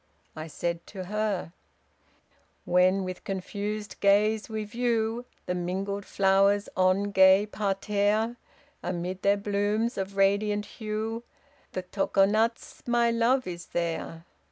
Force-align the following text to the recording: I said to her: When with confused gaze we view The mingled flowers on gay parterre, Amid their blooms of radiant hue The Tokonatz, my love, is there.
I 0.35 0.47
said 0.47 0.87
to 0.87 1.03
her: 1.03 1.53
When 2.65 3.03
with 3.03 3.23
confused 3.23 3.99
gaze 3.99 4.49
we 4.49 4.63
view 4.63 5.25
The 5.45 5.53
mingled 5.53 6.05
flowers 6.07 6.67
on 6.75 7.11
gay 7.11 7.45
parterre, 7.45 8.35
Amid 8.81 9.21
their 9.21 9.37
blooms 9.37 9.99
of 9.99 10.17
radiant 10.17 10.65
hue 10.65 11.21
The 11.73 11.83
Tokonatz, 11.83 12.81
my 12.87 13.11
love, 13.11 13.45
is 13.45 13.67
there. 13.67 14.25